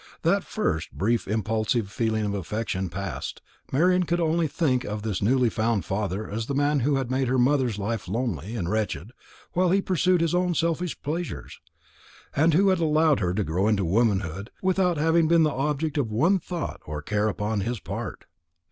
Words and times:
That 0.23 0.43
first 0.43 0.91
brief 0.93 1.27
impulsive 1.27 1.91
feeling 1.91 2.25
of 2.25 2.33
affection 2.33 2.89
past, 2.89 3.39
Marian 3.71 4.01
could 4.05 4.19
only 4.19 4.47
think 4.47 4.83
of 4.83 5.03
this 5.03 5.21
newly 5.21 5.47
found 5.47 5.85
father 5.85 6.27
as 6.27 6.47
the 6.47 6.55
man 6.55 6.79
who 6.79 6.95
had 6.95 7.11
made 7.11 7.27
her 7.27 7.37
mother's 7.37 7.77
life 7.77 8.07
lonely 8.07 8.55
and 8.55 8.67
wretched 8.67 9.11
while 9.53 9.69
he 9.69 9.79
pursued 9.79 10.21
his 10.21 10.33
own 10.33 10.55
selfish 10.55 10.99
pleasures; 11.03 11.59
and 12.35 12.55
who 12.55 12.69
had 12.69 12.79
allowed 12.79 13.19
her 13.19 13.35
to 13.35 13.43
grow 13.43 13.71
to 13.75 13.85
womanhood 13.85 14.49
without 14.63 14.97
having 14.97 15.27
been 15.27 15.43
the 15.43 15.51
object 15.53 15.99
of 15.99 16.11
one 16.11 16.39
thought 16.39 16.81
or 16.87 17.03
care 17.03 17.27
upon 17.27 17.59
his 17.59 17.79
part. 17.79 18.25